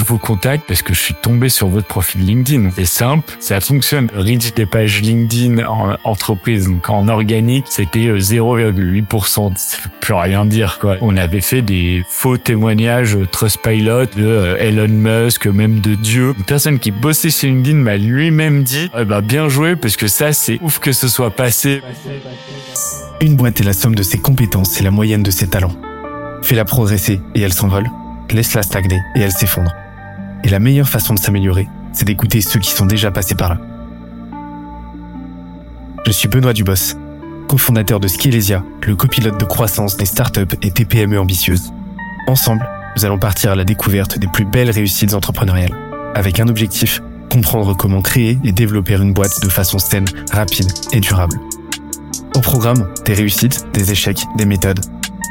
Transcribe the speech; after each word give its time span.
je 0.00 0.04
vous 0.06 0.18
contacte 0.18 0.64
parce 0.66 0.80
que 0.80 0.94
je 0.94 1.00
suis 1.00 1.14
tombé 1.14 1.50
sur 1.50 1.68
votre 1.68 1.86
profil 1.86 2.24
LinkedIn. 2.24 2.70
C'est 2.74 2.86
simple, 2.86 3.36
ça 3.38 3.60
fonctionne. 3.60 4.08
Reach 4.14 4.54
des 4.54 4.64
pages 4.64 5.02
LinkedIn 5.02 5.66
en 5.66 5.96
entreprise, 6.04 6.68
donc 6.68 6.88
en 6.88 7.06
organique, 7.08 7.66
c'était 7.68 8.14
0,8%. 8.14 9.52
Ça 9.56 9.76
veut 9.84 9.90
plus 10.00 10.14
rien 10.14 10.46
dire, 10.46 10.78
quoi. 10.80 10.96
On 11.02 11.18
avait 11.18 11.42
fait 11.42 11.60
des 11.60 12.02
faux 12.08 12.38
témoignages 12.38 13.18
Trustpilot 13.30 14.06
de 14.06 14.24
euh, 14.24 14.56
Elon 14.58 14.88
Musk, 14.88 15.46
même 15.46 15.80
de 15.80 15.94
Dieu. 15.94 16.34
Une 16.38 16.44
personne 16.44 16.78
qui 16.78 16.92
bossait 16.92 17.30
chez 17.30 17.48
LinkedIn 17.48 17.76
m'a 17.76 17.98
lui-même 17.98 18.62
dit, 18.62 18.90
eh 18.98 19.04
ben, 19.04 19.20
bien 19.20 19.50
joué 19.50 19.76
parce 19.76 19.98
que 19.98 20.06
ça, 20.06 20.32
c'est 20.32 20.58
ouf 20.62 20.78
que 20.78 20.92
ce 20.92 21.08
soit 21.08 21.30
passé. 21.30 21.82
Une 23.20 23.36
boîte 23.36 23.60
est 23.60 23.64
la 23.64 23.74
somme 23.74 23.94
de 23.94 24.02
ses 24.02 24.18
compétences 24.18 24.80
et 24.80 24.82
la 24.82 24.90
moyenne 24.90 25.22
de 25.22 25.30
ses 25.30 25.48
talents. 25.48 25.76
Fais-la 26.42 26.64
progresser 26.64 27.20
et 27.34 27.42
elle 27.42 27.52
s'envole. 27.52 27.90
Laisse-la 28.30 28.62
stagner 28.62 28.98
et 29.14 29.20
elle 29.20 29.32
s'effondre. 29.32 29.72
Et 30.44 30.48
la 30.48 30.58
meilleure 30.58 30.88
façon 30.88 31.14
de 31.14 31.18
s'améliorer, 31.18 31.68
c'est 31.92 32.04
d'écouter 32.04 32.40
ceux 32.40 32.60
qui 32.60 32.70
sont 32.70 32.86
déjà 32.86 33.10
passés 33.10 33.34
par 33.34 33.50
là. 33.50 33.58
Je 36.06 36.12
suis 36.12 36.28
Benoît 36.28 36.52
Dubos, 36.52 36.96
cofondateur 37.46 38.00
de 38.00 38.08
Skillesia, 38.08 38.64
le 38.86 38.96
copilote 38.96 39.38
de 39.38 39.44
croissance 39.44 39.96
des 39.96 40.06
startups 40.06 40.56
et 40.62 40.70
TPME 40.70 41.18
ambitieuses. 41.18 41.72
Ensemble, 42.26 42.68
nous 42.96 43.04
allons 43.04 43.18
partir 43.18 43.52
à 43.52 43.54
la 43.54 43.64
découverte 43.64 44.18
des 44.18 44.26
plus 44.26 44.44
belles 44.44 44.70
réussites 44.70 45.14
entrepreneuriales, 45.14 45.76
avec 46.14 46.40
un 46.40 46.48
objectif, 46.48 47.02
comprendre 47.30 47.76
comment 47.76 48.02
créer 48.02 48.38
et 48.44 48.52
développer 48.52 48.94
une 48.94 49.12
boîte 49.12 49.42
de 49.42 49.48
façon 49.48 49.78
saine, 49.78 50.06
rapide 50.32 50.70
et 50.92 51.00
durable. 51.00 51.38
Au 52.34 52.40
programme, 52.40 52.88
des 53.04 53.14
réussites, 53.14 53.66
des 53.72 53.92
échecs, 53.92 54.24
des 54.36 54.46
méthodes, 54.46 54.80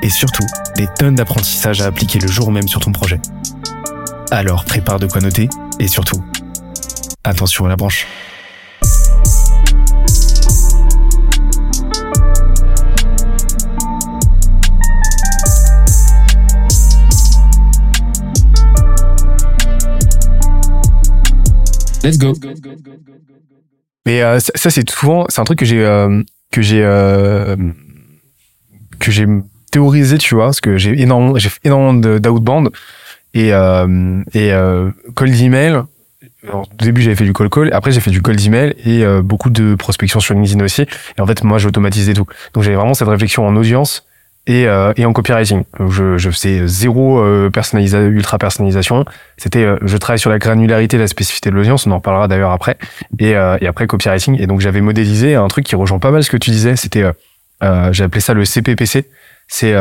et 0.01 0.09
surtout, 0.09 0.45
des 0.77 0.87
tonnes 0.97 1.15
d'apprentissages 1.15 1.81
à 1.81 1.87
appliquer 1.87 2.19
le 2.19 2.27
jour 2.27 2.51
même 2.51 2.67
sur 2.67 2.79
ton 2.79 2.91
projet. 2.91 3.19
Alors 4.31 4.63
prépare 4.63 4.99
de 4.99 5.07
quoi 5.07 5.21
noter, 5.21 5.49
et 5.79 5.87
surtout, 5.87 6.23
attention 7.23 7.65
à 7.65 7.69
la 7.69 7.75
branche. 7.75 8.05
Let's 22.03 22.17
go. 22.17 22.33
Mais 24.05 24.21
euh, 24.21 24.39
ça, 24.39 24.51
ça, 24.55 24.69
c'est 24.69 24.87
souvent, 24.89 25.25
c'est 25.27 25.41
un 25.41 25.43
truc 25.43 25.59
que 25.59 25.65
j'ai 25.65 25.83
euh, 25.83 26.21
que 26.51 26.61
j'ai 26.61 26.83
euh, 26.83 27.55
que 28.99 29.09
j'ai 29.09 29.25
théorisé, 29.71 30.19
tu 30.19 30.35
vois, 30.35 30.45
parce 30.45 30.61
que 30.61 30.77
j'ai 30.77 31.01
énormément, 31.01 31.37
j'ai 31.37 31.49
fait 31.49 31.59
énormément 31.63 32.19
d'outbound 32.19 32.69
et 33.33 33.53
euh, 33.53 34.21
et 34.33 34.53
euh, 34.53 34.91
cold 35.15 35.39
email. 35.39 35.83
Alors, 36.43 36.61
au 36.61 36.83
début, 36.83 37.01
j'avais 37.01 37.15
fait 37.15 37.25
du 37.25 37.33
cold 37.33 37.51
call, 37.51 37.73
après 37.73 37.91
j'ai 37.91 37.99
fait 37.99 38.11
du 38.11 38.21
cold 38.21 38.39
email 38.41 38.73
et 38.85 39.03
euh, 39.03 39.21
beaucoup 39.21 39.49
de 39.49 39.75
prospection 39.75 40.19
sur 40.19 40.33
LinkedIn 40.35 40.63
aussi. 40.63 40.83
Et 41.17 41.21
en 41.21 41.27
fait, 41.27 41.43
moi, 41.43 41.57
j'ai 41.57 41.67
automatisé 41.67 42.13
tout. 42.13 42.25
Donc, 42.53 42.63
j'avais 42.63 42.77
vraiment 42.77 42.93
cette 42.93 43.09
réflexion 43.09 43.45
en 43.45 43.55
audience 43.57 44.05
et 44.47 44.67
euh, 44.67 44.93
et 44.95 45.05
en 45.05 45.11
copywriting. 45.11 45.63
Je 45.89 46.17
je 46.17 46.29
faisais 46.29 46.65
zéro 46.65 47.19
euh, 47.19 47.49
personnalisation, 47.49 48.07
ultra 48.07 48.37
personnalisation. 48.37 49.05
C'était, 49.37 49.63
euh, 49.63 49.77
je 49.81 49.97
travaille 49.97 50.19
sur 50.19 50.29
la 50.29 50.39
granularité, 50.39 50.97
la 50.97 51.07
spécificité 51.07 51.49
de 51.49 51.55
l'audience. 51.55 51.85
On 51.85 51.91
en 51.91 51.97
reparlera 51.97 52.27
d'ailleurs 52.27 52.51
après. 52.51 52.77
Et 53.19 53.31
et 53.31 53.67
après 53.67 53.87
copywriting. 53.87 54.41
Et 54.41 54.47
donc, 54.47 54.61
j'avais 54.61 54.81
modélisé 54.81 55.35
un 55.35 55.47
truc 55.49 55.65
qui 55.65 55.75
rejoint 55.75 55.99
pas 55.99 56.11
mal 56.11 56.23
ce 56.23 56.29
que 56.29 56.37
tu 56.37 56.51
disais. 56.51 56.75
C'était, 56.77 57.03
j'ai 57.91 58.03
appelé 58.03 58.21
ça 58.21 58.33
le 58.33 58.45
CPPC 58.45 59.05
c'est 59.49 59.75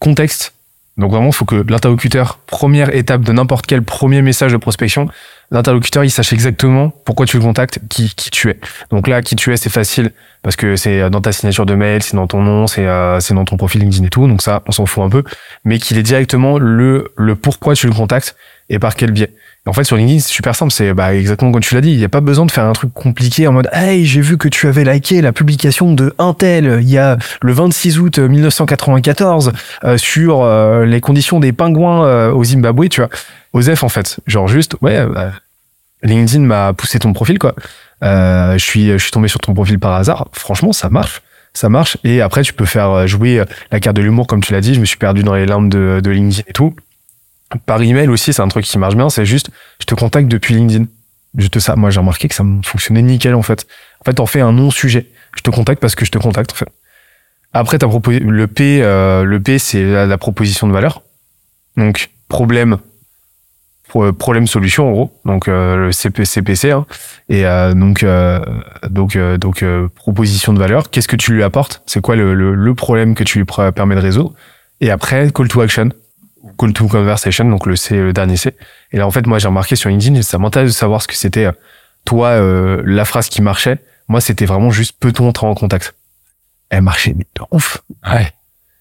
contexte. 0.00 0.54
Donc 0.98 1.12
vraiment, 1.12 1.28
il 1.28 1.34
faut 1.34 1.44
que 1.44 1.64
l'interlocuteur, 1.68 2.38
première 2.46 2.94
étape 2.94 3.22
de 3.22 3.32
n'importe 3.32 3.66
quel 3.66 3.82
premier 3.82 4.20
message 4.20 4.52
de 4.52 4.56
prospection, 4.56 5.08
l'interlocuteur, 5.50 6.04
il 6.04 6.10
sache 6.10 6.32
exactement 6.32 6.90
pourquoi 7.04 7.24
tu 7.24 7.38
le 7.38 7.42
contactes, 7.42 7.78
qui, 7.88 8.12
qui 8.14 8.30
tu 8.30 8.50
es. 8.50 8.58
Donc 8.90 9.06
là, 9.06 9.22
qui 9.22 9.36
tu 9.36 9.52
es, 9.52 9.56
c'est 9.56 9.70
facile 9.70 10.10
parce 10.42 10.56
que 10.56 10.76
c'est 10.76 11.08
dans 11.08 11.20
ta 11.20 11.32
signature 11.32 11.66
de 11.66 11.74
mail, 11.74 12.02
c'est 12.02 12.16
dans 12.16 12.26
ton 12.26 12.42
nom, 12.42 12.66
c'est 12.66 12.86
euh, 12.86 13.20
c'est 13.20 13.34
dans 13.34 13.44
ton 13.44 13.56
profil 13.56 13.80
LinkedIn 13.80 14.06
et 14.06 14.10
tout. 14.10 14.26
Donc 14.26 14.42
ça, 14.42 14.62
on 14.66 14.72
s'en 14.72 14.86
fout 14.86 15.04
un 15.04 15.08
peu. 15.08 15.22
Mais 15.64 15.78
qu'il 15.78 15.98
ait 15.98 16.02
directement 16.02 16.58
le, 16.58 17.12
le 17.16 17.36
pourquoi 17.36 17.74
tu 17.74 17.86
le 17.86 17.92
contactes 17.92 18.36
et 18.68 18.78
par 18.78 18.94
quel 18.96 19.12
biais. 19.12 19.30
En 19.68 19.74
fait, 19.74 19.84
sur 19.84 19.96
LinkedIn, 19.96 20.20
c'est 20.20 20.32
super 20.32 20.56
simple. 20.56 20.72
C'est 20.72 20.94
bah, 20.94 21.14
exactement 21.14 21.52
comme 21.52 21.60
tu 21.60 21.74
l'as 21.74 21.82
dit. 21.82 21.92
Il 21.92 21.98
n'y 21.98 22.04
a 22.04 22.08
pas 22.08 22.22
besoin 22.22 22.46
de 22.46 22.50
faire 22.50 22.64
un 22.64 22.72
truc 22.72 22.92
compliqué 22.94 23.46
en 23.46 23.52
mode 23.52 23.68
Hey, 23.72 24.06
j'ai 24.06 24.22
vu 24.22 24.38
que 24.38 24.48
tu 24.48 24.66
avais 24.66 24.82
liké 24.82 25.20
la 25.20 25.32
publication 25.32 25.92
de 25.92 26.14
Intel 26.18 26.78
il 26.80 26.88
y 26.88 26.96
a 26.96 27.18
le 27.42 27.52
26 27.52 27.98
août 27.98 28.18
1994 28.18 29.52
euh, 29.84 29.98
sur 29.98 30.42
euh, 30.42 30.86
les 30.86 31.02
conditions 31.02 31.38
des 31.38 31.52
pingouins 31.52 32.06
euh, 32.06 32.32
au 32.32 32.44
Zimbabwe, 32.44 32.88
tu 32.88 33.02
vois. 33.02 33.10
Osef, 33.52 33.82
en 33.82 33.90
fait. 33.90 34.20
Genre 34.26 34.48
juste, 34.48 34.76
ouais, 34.80 35.04
bah, 35.06 35.32
LinkedIn 36.02 36.44
m'a 36.44 36.72
poussé 36.72 36.98
ton 36.98 37.12
profil, 37.12 37.38
quoi. 37.38 37.54
Euh, 38.02 38.54
je 38.54 38.64
suis, 38.64 38.86
je 38.92 38.98
suis 38.98 39.10
tombé 39.10 39.28
sur 39.28 39.40
ton 39.40 39.52
profil 39.52 39.78
par 39.78 39.92
hasard. 39.92 40.28
Franchement, 40.32 40.72
ça 40.72 40.88
marche. 40.88 41.20
Ça 41.52 41.68
marche. 41.68 41.98
Et 42.04 42.22
après, 42.22 42.42
tu 42.42 42.54
peux 42.54 42.66
faire 42.66 43.06
jouer 43.06 43.42
la 43.70 43.80
carte 43.80 43.96
de 43.96 44.02
l'humour, 44.02 44.26
comme 44.26 44.40
tu 44.40 44.52
l'as 44.54 44.60
dit. 44.60 44.74
Je 44.74 44.80
me 44.80 44.86
suis 44.86 44.98
perdu 44.98 45.22
dans 45.22 45.34
les 45.34 45.44
limbes 45.44 45.68
de, 45.68 46.00
de 46.02 46.10
LinkedIn 46.10 46.44
et 46.46 46.52
tout. 46.52 46.74
Par 47.66 47.80
email 47.82 48.08
aussi, 48.08 48.32
c'est 48.32 48.42
un 48.42 48.48
truc 48.48 48.64
qui 48.64 48.78
marche 48.78 48.94
bien. 48.96 49.08
C'est 49.08 49.24
juste, 49.24 49.50
je 49.80 49.86
te 49.86 49.94
contacte 49.94 50.28
depuis 50.28 50.54
LinkedIn. 50.54 50.84
Juste 51.36 51.58
ça. 51.60 51.76
Moi, 51.76 51.90
j'ai 51.90 52.00
remarqué 52.00 52.28
que 52.28 52.34
ça 52.34 52.44
fonctionnait 52.64 53.02
nickel, 53.02 53.34
en 53.34 53.42
fait. 53.42 53.66
En 54.00 54.04
fait, 54.04 54.20
on 54.20 54.26
fait 54.26 54.40
un 54.40 54.52
non-sujet. 54.52 55.06
Je 55.36 55.42
te 55.42 55.50
contacte 55.50 55.80
parce 55.80 55.94
que 55.94 56.04
je 56.04 56.10
te 56.10 56.18
contacte, 56.18 56.52
en 56.52 56.56
fait. 56.56 56.68
Après, 57.52 57.78
t'as 57.78 57.88
proposé 57.88 58.18
le 58.20 58.46
P, 58.46 58.80
euh, 58.82 59.24
le 59.24 59.40
P, 59.40 59.58
c'est 59.58 59.82
la, 59.82 60.04
la 60.06 60.18
proposition 60.18 60.66
de 60.68 60.72
valeur. 60.72 61.02
Donc, 61.76 62.10
problème, 62.28 62.76
pro- 63.88 64.12
problème 64.12 64.46
solution 64.46 64.88
en 64.88 64.92
gros. 64.92 65.20
Donc, 65.24 65.48
euh, 65.48 65.76
le 65.76 65.92
CP, 65.92 66.24
CPC. 66.26 66.70
hein. 66.72 66.84
Et 67.30 67.46
euh, 67.46 67.72
donc, 67.72 68.02
euh, 68.02 68.40
donc, 68.90 69.16
euh, 69.16 69.38
donc, 69.38 69.62
euh, 69.62 69.88
proposition 69.94 70.52
de 70.52 70.58
valeur. 70.58 70.90
Qu'est-ce 70.90 71.08
que 71.08 71.16
tu 71.16 71.32
lui 71.32 71.42
apportes? 71.42 71.82
C'est 71.86 72.00
quoi 72.02 72.16
le, 72.16 72.34
le, 72.34 72.54
le 72.54 72.74
problème 72.74 73.14
que 73.14 73.24
tu 73.24 73.38
lui 73.38 73.46
permets 73.74 73.94
de 73.94 74.00
résoudre? 74.00 74.34
Et 74.80 74.90
après, 74.90 75.30
call 75.32 75.48
to 75.48 75.60
action, 75.62 75.88
call 76.58 76.72
to 76.72 76.88
conversation. 76.88 77.44
Donc, 77.48 77.66
le 77.66 77.76
C, 77.76 77.96
le 77.96 78.12
dernier 78.12 78.36
C. 78.36 78.54
Et 78.92 78.98
là, 78.98 79.06
en 79.06 79.10
fait, 79.10 79.26
moi, 79.26 79.38
j'ai 79.38 79.48
remarqué 79.48 79.76
sur 79.76 79.90
LinkedIn, 79.90 80.22
ça 80.22 80.38
m'intéresse 80.38 80.70
de 80.70 80.74
savoir 80.76 81.02
ce 81.02 81.08
que 81.08 81.14
c'était. 81.14 81.46
euh, 81.46 81.52
Toi, 82.04 82.28
euh, 82.28 82.82
la 82.86 83.04
phrase 83.04 83.28
qui 83.28 83.42
marchait. 83.42 83.78
Moi, 84.08 84.20
c'était 84.20 84.46
vraiment 84.46 84.70
juste 84.70 84.96
peut-on 84.98 85.28
entrer 85.28 85.46
en 85.46 85.54
contact? 85.54 85.94
Elle 86.70 86.82
marchait 86.82 87.14
mais 87.16 87.26
de 87.34 87.42
ouf. 87.50 87.78
Ouais. 88.10 88.30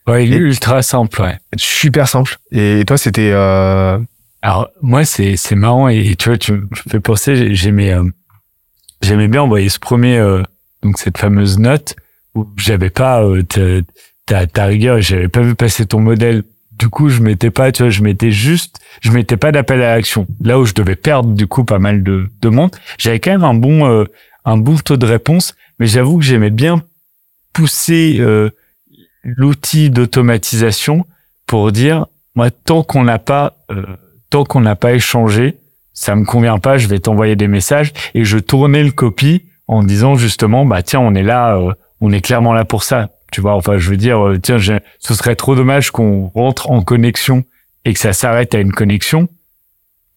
Ouais, 0.07 0.25
il 0.25 0.33
est 0.33 0.37
ultra 0.37 0.81
simple, 0.81 1.21
ouais. 1.21 1.37
super 1.57 2.07
simple. 2.07 2.37
Et 2.51 2.83
toi, 2.87 2.97
c'était 2.97 3.31
euh... 3.33 3.99
Alors 4.41 4.69
moi 4.81 5.03
c'est 5.03 5.35
c'est 5.35 5.55
marrant 5.55 5.89
et 5.89 6.15
tu 6.15 6.29
vois 6.29 6.37
tu 6.37 6.51
me 6.53 6.67
fais 6.89 6.99
penser 6.99 7.35
j'ai- 7.35 7.55
j'aimais 7.55 7.91
euh, 7.91 8.03
j'aimais 9.01 9.27
bien 9.27 9.41
envoyer 9.41 9.67
ce 9.67 9.79
premier 9.79 10.17
euh, 10.19 10.43
donc 10.83 10.99
cette 10.99 11.17
fameuse 11.17 11.57
note 11.57 11.95
où 12.35 12.47
j'avais 12.55 12.91
pas 12.91 13.23
euh, 13.23 13.41
ta, 13.43 13.61
ta 14.27 14.47
ta 14.47 14.65
rigueur 14.65 15.01
j'avais 15.01 15.27
pas 15.27 15.41
vu 15.41 15.55
passer 15.55 15.85
ton 15.87 15.99
modèle 15.99 16.43
du 16.77 16.89
coup 16.89 17.09
je 17.09 17.21
mettais 17.21 17.51
pas 17.51 17.71
tu 17.71 17.83
vois 17.83 17.89
je 17.89 18.01
mettais 18.01 18.31
juste 18.31 18.79
je 19.01 19.11
mettais 19.11 19.37
pas 19.37 19.51
d'appel 19.51 19.81
à 19.81 19.95
l'action. 19.95 20.27
Là 20.41 20.59
où 20.59 20.65
je 20.65 20.73
devais 20.73 20.95
perdre 20.95 21.33
du 21.33 21.47
coup 21.47 21.63
pas 21.63 21.79
mal 21.79 22.03
de 22.03 22.29
de 22.41 22.49
monde. 22.49 22.75
J'avais 22.97 23.19
quand 23.19 23.31
même 23.31 23.43
un 23.43 23.53
bon 23.53 23.85
euh, 23.85 24.05
un 24.45 24.57
bon 24.57 24.75
taux 24.77 24.97
de 24.97 25.05
réponse 25.05 25.55
mais 25.79 25.87
j'avoue 25.87 26.17
que 26.17 26.25
j'aimais 26.25 26.49
bien 26.49 26.81
pousser 27.53 28.17
euh, 28.19 28.49
l'outil 29.23 29.89
d'automatisation 29.89 31.05
pour 31.45 31.71
dire 31.71 32.05
moi 32.35 32.51
tant 32.51 32.83
qu'on 32.83 33.03
n'a 33.03 33.19
pas 33.19 33.57
euh, 33.71 33.83
tant 34.29 34.43
qu'on 34.43 34.61
n'a 34.61 34.75
pas 34.75 34.93
échangé, 34.93 35.57
ça 35.93 36.15
me 36.15 36.25
convient 36.25 36.59
pas, 36.59 36.77
je 36.77 36.87
vais 36.87 36.99
t'envoyer 36.99 37.35
des 37.35 37.47
messages. 37.47 37.93
Et 38.13 38.25
je 38.25 38.37
tournais 38.37 38.83
le 38.83 38.91
copie 38.91 39.45
en 39.67 39.83
disant 39.83 40.15
justement 40.15 40.65
bah 40.65 40.83
tiens 40.83 40.99
on 40.99 41.15
est 41.15 41.23
là, 41.23 41.57
euh, 41.57 41.73
on 42.01 42.11
est 42.11 42.21
clairement 42.21 42.53
là 42.53 42.65
pour 42.65 42.83
ça, 42.83 43.09
tu 43.31 43.41
vois. 43.41 43.55
Enfin 43.55 43.77
je 43.77 43.89
veux 43.89 43.97
dire 43.97 44.25
euh, 44.25 44.39
tiens 44.39 44.57
ce 44.57 45.13
serait 45.13 45.35
trop 45.35 45.55
dommage 45.55 45.91
qu'on 45.91 46.27
rentre 46.33 46.71
en 46.71 46.81
connexion 46.81 47.43
et 47.85 47.93
que 47.93 47.99
ça 47.99 48.13
s'arrête 48.13 48.53
à 48.55 48.59
une 48.59 48.71
connexion. 48.73 49.27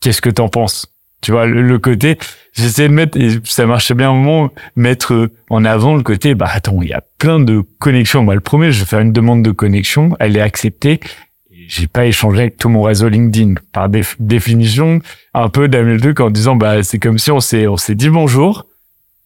Qu'est-ce 0.01 0.23
que 0.23 0.31
t'en 0.31 0.49
penses? 0.49 0.87
Tu 1.21 1.33
vois 1.33 1.47
le, 1.47 1.63
le 1.63 1.79
côté 1.79 2.19
j'essaie 2.53 2.89
de 2.89 2.95
mettre 2.95 3.19
et 3.19 3.39
ça 3.45 3.67
marchait 3.67 3.95
bien 3.95 4.11
un 4.11 4.15
moment 4.15 4.51
mettre 4.75 5.31
en 5.51 5.65
avant 5.65 5.95
le 5.95 6.03
côté 6.03 6.35
bah 6.35 6.49
attends 6.51 6.81
il 6.83 6.89
y 6.89 6.95
a 6.95 7.03
plein 7.19 7.39
de 7.41 7.63
connexions. 7.79 8.23
Moi 8.25 8.35
le 8.35 8.41
premier 8.41 8.73
je 8.73 8.81
vais 8.81 8.87
faire 8.87 9.01
une 9.01 9.13
demande 9.13 9.43
de 9.43 9.51
connexion, 9.51 10.17
elle 10.19 10.37
est 10.37 10.41
acceptée 10.41 11.01
j'ai 11.69 11.87
pas 11.87 12.07
échangé 12.07 12.41
avec 12.41 12.57
tout 12.57 12.69
mon 12.71 12.83
réseau 12.83 13.09
LinkedIn 13.09 13.55
par 13.73 13.89
déf- 13.89 14.17
définition 14.19 15.01
un 15.35 15.49
peu 15.51 15.69
le 15.69 16.01
truc 16.01 16.19
en 16.21 16.31
disant 16.31 16.57
bah 16.57 16.83
c'est 16.83 16.99
comme 16.99 17.19
si 17.19 17.31
on 17.31 17.39
s'est 17.41 17.67
on 17.67 17.77
s'est 17.77 17.95
dit 17.95 18.09
bonjour 18.09 18.67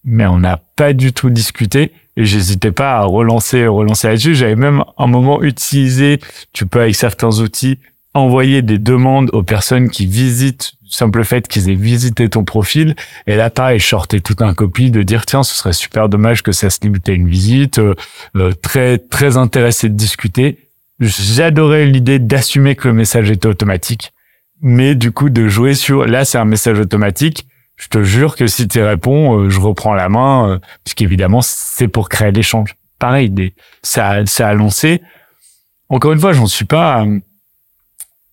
mais 0.04 0.26
on 0.26 0.38
n'a 0.38 0.60
pas 0.76 0.92
du 0.92 1.12
tout 1.12 1.30
discuté 1.30 1.92
et 2.16 2.24
j'hésitais 2.24 2.72
pas 2.72 2.96
à 2.96 3.04
relancer 3.04 3.66
relancer 3.66 4.08
là-dessus. 4.08 4.34
J'avais 4.34 4.56
même 4.56 4.84
un 4.98 5.06
moment 5.06 5.42
utilisé 5.42 6.20
tu 6.52 6.66
peux 6.66 6.80
avec 6.80 6.94
certains 6.94 7.40
outils 7.40 7.78
envoyer 8.12 8.62
des 8.62 8.78
demandes 8.78 9.30
aux 9.32 9.42
personnes 9.42 9.90
qui 9.90 10.06
visitent 10.06 10.74
simple 10.88 11.24
fait 11.24 11.48
qu'ils 11.48 11.68
aient 11.68 11.74
visité 11.74 12.28
ton 12.28 12.44
profil. 12.44 12.94
Et 13.26 13.34
là 13.34 13.50
pareil 13.50 13.80
sortais 13.80 14.20
tout 14.20 14.36
un 14.40 14.54
copie 14.54 14.90
de 14.90 15.02
dire 15.02 15.26
tiens 15.26 15.42
ce 15.42 15.54
serait 15.54 15.72
super 15.72 16.08
dommage 16.08 16.42
que 16.42 16.52
ça 16.52 16.70
se 16.70 16.80
limite 16.82 17.08
à 17.08 17.12
une 17.12 17.28
visite 17.28 17.78
euh, 17.78 17.94
euh, 18.36 18.52
très 18.52 18.98
très 18.98 19.36
intéressé 19.36 19.88
de 19.88 19.94
discuter. 19.94 20.58
J'adorais 21.00 21.86
l'idée 21.86 22.20
d'assumer 22.20 22.76
que 22.76 22.86
le 22.86 22.94
message 22.94 23.28
était 23.28 23.48
automatique, 23.48 24.12
mais 24.62 24.94
du 24.94 25.10
coup 25.10 25.28
de 25.28 25.48
jouer 25.48 25.74
sur 25.74 26.06
là 26.06 26.24
c'est 26.24 26.38
un 26.38 26.44
message 26.44 26.78
automatique 26.78 27.48
je 27.76 27.88
te 27.88 28.03
jure 28.03 28.37
que 28.37 28.47
si 28.47 28.69
tu 28.69 28.82
réponds 28.82 29.38
euh, 29.38 29.50
je 29.50 29.61
reprends 29.61 29.94
la 29.94 30.09
main 30.09 30.49
euh, 30.49 30.59
puisqu'évidemment 30.85 31.43
c'est 31.43 31.88
pour 31.88 32.09
créer 32.09 32.32
l'échange. 32.32 32.76
Pareil 32.99 33.31
des 33.31 33.55
ça 33.82 34.25
ça 34.26 34.49
a 34.49 34.55
lancé. 34.55 35.03
Encore 35.88 36.12
une 36.12 36.21
fois 36.21 36.32
j'en 36.32 36.47
suis 36.47 36.65
pas 36.65 37.05
euh, 37.05 37.21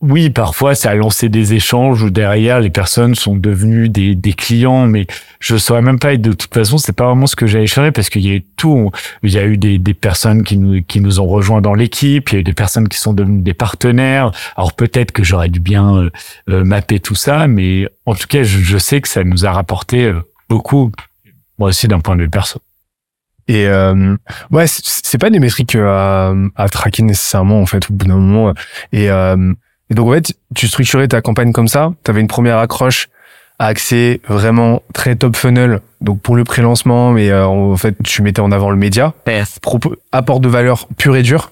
oui, 0.02 0.32
parfois 0.32 0.74
ça 0.74 0.90
a 0.90 0.96
lancé 0.96 1.30
des 1.30 1.54
échanges 1.54 2.02
où 2.02 2.10
derrière 2.10 2.60
les 2.60 2.72
personnes 2.72 3.14
sont 3.14 3.36
devenues 3.36 3.88
des, 3.88 4.16
des 4.16 4.34
clients, 4.34 4.88
mais 4.88 5.06
je 5.40 5.58
saurais 5.58 5.84
même 5.84 6.00
pas. 6.00 6.14
Et 6.14 6.18
de 6.18 6.34
toute 6.34 6.54
façon, 6.54 6.78
c'est 6.80 6.94
pas 6.94 7.06
vraiment 7.06 7.28
ce 7.28 7.36
que 7.36 7.46
j'allais 7.46 7.68
chercher 7.68 7.92
parce 7.92 8.10
qu'il 8.10 8.26
y 8.26 8.32
a 8.32 8.36
eu 8.36 8.44
tout. 8.58 8.92
Il 9.22 9.32
y 9.32 9.38
a 9.38 9.46
eu 9.46 9.58
des, 9.58 9.78
des 9.78 9.94
personnes 9.94 10.44
qui 10.44 10.58
nous 10.58 10.82
qui 10.84 11.02
nous 11.02 11.20
ont 11.20 11.28
rejoints 11.28 11.62
dans 11.62 11.76
l'équipe. 11.76 12.30
Il 12.30 12.34
y 12.34 12.38
a 12.38 12.40
eu 12.40 12.44
des 12.44 12.54
personnes 12.54 12.88
qui 12.90 12.98
sont 12.98 13.14
devenues 13.14 13.44
des 13.44 13.54
partenaires. 13.54 14.32
Alors 14.58 14.74
peut-être 14.74 15.12
que 15.12 15.24
j'aurais 15.24 15.50
dû 15.50 15.60
bien 15.60 15.96
euh, 15.96 16.10
euh, 16.50 16.64
mapper 16.64 17.00
tout 17.00 17.16
ça, 17.16 17.48
mais 17.48 17.88
en 18.06 18.16
tout 18.16 18.28
cas, 18.28 18.44
je, 18.44 18.60
je, 18.60 18.78
sais 18.80 19.02
que 19.02 19.08
ça 19.08 19.24
nous 19.24 19.46
a 19.46 19.52
rapporté 19.52 20.06
euh, 20.06 20.22
beaucoup. 20.50 20.92
Moi 21.60 21.70
aussi, 21.70 21.88
d'un 21.88 22.00
point 22.00 22.16
de 22.16 22.24
vue 22.24 22.30
perso. 22.30 22.60
Et 23.48 23.68
euh, 23.68 24.16
ouais, 24.52 24.66
c'est 24.68 25.18
pas 25.18 25.30
des 25.30 25.40
métriques 25.40 25.76
à, 25.76 26.34
à 26.56 26.70
traquer 26.70 27.04
nécessairement 27.04 27.62
en 27.62 27.66
fait 27.66 27.90
au 27.90 27.94
bout 27.94 28.08
d'un 28.08 28.16
moment. 28.16 28.54
Et 28.94 29.12
euh, 29.12 29.54
et 29.92 29.94
donc 29.94 30.08
en 30.08 30.14
fait, 30.14 30.34
tu 30.56 30.68
structurais 30.68 31.08
ta 31.10 31.22
campagne 31.22 31.52
comme 31.52 31.68
ça. 31.68 31.94
Tu 32.06 32.10
avais 32.10 32.22
une 32.22 32.28
première 32.28 32.58
accroche 32.58 33.10
à 33.60 33.68
accès 33.68 34.22
vraiment 34.28 34.82
très 34.94 35.18
top 35.18 35.36
funnel, 35.36 35.82
donc 36.00 36.22
pour 36.22 36.36
le 36.36 36.46
pré-lancement, 36.46 37.12
mais 37.12 37.30
euh, 37.30 37.46
en 37.46 37.78
fait 37.78 37.96
tu 38.04 38.22
mettais 38.24 38.40
en 38.40 38.52
avant 38.52 38.72
le 38.72 38.78
média. 38.78 39.14
apport 40.14 40.40
de 40.40 40.48
valeur 40.48 40.88
pur 40.98 41.16
et 41.16 41.22
dur. 41.22 41.52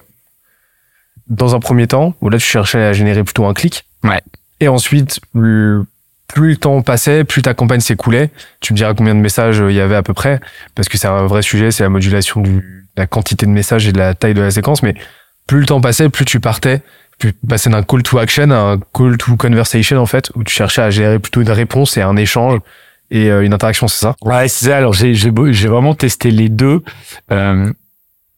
Dans 1.28 1.54
un 1.54 1.60
premier 1.60 1.86
temps, 1.86 2.14
où 2.22 2.30
là 2.30 2.38
tu 2.38 2.46
cherchais 2.46 2.82
à 2.82 2.92
générer 2.94 3.22
plutôt 3.22 3.44
un 3.44 3.54
clic. 3.54 3.84
Ouais. 4.02 4.20
Et 4.58 4.68
ensuite, 4.68 5.20
plus 5.32 5.86
le 6.34 6.56
temps 6.56 6.80
passait, 6.82 7.24
plus 7.24 7.42
ta 7.42 7.54
campagne 7.54 7.80
s'écoulait. 7.80 8.30
Tu 8.60 8.72
me 8.72 8.76
diras 8.76 8.94
combien 8.94 9.14
de 9.14 9.20
messages 9.20 9.60
euh, 9.60 9.70
il 9.70 9.76
y 9.76 9.80
avait 9.80 9.96
à 9.96 10.02
peu 10.02 10.14
près, 10.14 10.40
parce 10.74 10.88
que 10.88 10.96
c'est 10.96 11.08
un 11.08 11.26
vrai 11.26 11.42
sujet, 11.42 11.70
c'est 11.70 11.82
la 11.82 11.90
modulation 11.90 12.40
de 12.40 12.62
la 12.96 13.06
quantité 13.06 13.44
de 13.44 13.52
messages 13.52 13.86
et 13.86 13.92
de 13.92 13.98
la 13.98 14.14
taille 14.14 14.34
de 14.34 14.40
la 14.40 14.50
séquence, 14.50 14.82
mais 14.82 14.94
plus 15.46 15.60
le 15.60 15.66
temps 15.66 15.80
passait, 15.80 16.08
plus 16.08 16.24
tu 16.24 16.40
partais 16.40 16.80
tu 17.20 17.32
passais 17.46 17.70
d'un 17.70 17.82
call 17.82 18.02
to 18.02 18.18
action 18.18 18.50
à 18.50 18.56
un 18.56 18.78
call 18.78 19.16
to 19.18 19.36
conversation 19.36 19.98
en 19.98 20.06
fait, 20.06 20.30
où 20.34 20.42
tu 20.42 20.52
cherchais 20.52 20.82
à 20.82 20.90
gérer 20.90 21.18
plutôt 21.18 21.42
une 21.42 21.50
réponse 21.50 21.96
et 21.96 22.02
un 22.02 22.16
échange 22.16 22.58
et 23.10 23.30
euh, 23.30 23.44
une 23.44 23.52
interaction, 23.52 23.88
c'est 23.88 24.00
ça? 24.00 24.16
Ouais, 24.22 24.48
c'est 24.48 24.66
ça. 24.66 24.76
Alors 24.76 24.92
j'ai 24.92 25.14
j'ai 25.14 25.68
vraiment 25.68 25.94
testé 25.94 26.30
les 26.30 26.48
deux. 26.48 26.82
Euh, 27.30 27.72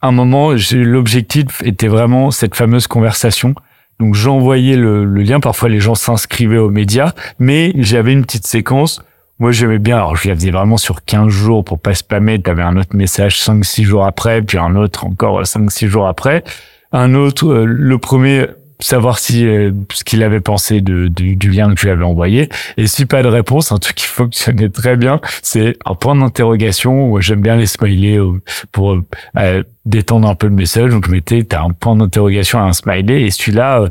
un 0.00 0.12
moment, 0.12 0.52
l'objectif 0.73 1.62
était 1.62 1.88
vraiment 1.88 2.31
cette 2.31 2.56
fameuse 2.56 2.87
conversation. 2.87 3.55
Donc 4.00 4.14
j'envoyais 4.14 4.76
le, 4.76 5.05
le 5.05 5.23
lien. 5.23 5.38
Parfois 5.38 5.69
les 5.69 5.79
gens 5.79 5.94
s'inscrivaient 5.94 6.58
aux 6.58 6.70
médias, 6.70 7.12
mais 7.38 7.73
j'avais 7.76 8.12
une 8.12 8.25
petite 8.25 8.46
séquence. 8.46 9.02
Moi 9.38 9.52
j'aimais 9.52 9.79
bien. 9.79 9.96
Alors 9.96 10.17
je 10.17 10.29
la 10.29 10.34
faisais 10.34 10.50
vraiment 10.50 10.76
sur 10.76 11.05
15 11.05 11.29
jours 11.29 11.64
pour 11.64 11.79
pas 11.79 11.94
spammer. 11.94 12.40
T'avais 12.40 12.62
un 12.62 12.76
autre 12.76 12.96
message 12.96 13.38
5-6 13.40 13.84
jours 13.84 14.06
après, 14.06 14.43
puis 14.43 14.58
un 14.58 14.75
autre 14.75 15.05
encore 15.05 15.43
5-6 15.43 15.87
jours 15.87 16.08
après. 16.08 16.43
Un 16.90 17.14
autre, 17.14 17.46
euh, 17.49 17.64
le 17.64 17.99
premier 17.99 18.49
savoir 18.82 19.19
si 19.19 19.46
euh, 19.46 19.73
ce 19.93 20.05
qu'il 20.05 20.23
avait 20.23 20.40
pensé 20.40 20.81
de, 20.81 21.08
du 21.08 21.50
lien 21.50 21.73
que 21.75 21.81
je 21.81 21.87
lui 21.87 21.93
avais 21.93 22.05
envoyé. 22.05 22.49
Et 22.76 22.87
si 22.87 23.06
pas 23.06 23.23
de 23.23 23.29
réponse, 23.29 23.73
un 23.73 23.79
truc 23.79 23.96
qui 23.96 24.06
fonctionnait 24.06 24.69
très 24.69 24.96
bien, 24.96 25.20
c'est 25.43 25.76
un 25.84 25.94
point 25.94 26.14
d'interrogation. 26.14 27.20
J'aime 27.20 27.40
bien 27.40 27.56
les 27.56 27.67
smileys 27.67 28.19
euh, 28.19 28.40
pour 28.73 28.99
euh, 29.38 29.62
détendre 29.84 30.29
un 30.29 30.34
peu 30.34 30.49
le 30.49 30.55
message. 30.55 30.90
Donc 30.90 31.06
je 31.06 31.11
mettais, 31.11 31.44
t'as 31.44 31.62
un 31.62 31.70
point 31.70 31.96
d'interrogation 31.96 32.58
à 32.58 32.62
un 32.62 32.73
smiley 32.73 33.23
et 33.23 33.31
celui-là 33.31 33.88